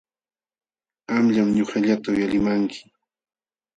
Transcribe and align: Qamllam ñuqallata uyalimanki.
Qamllam 1.07 1.49
ñuqallata 1.55 2.07
uyalimanki. 2.11 2.79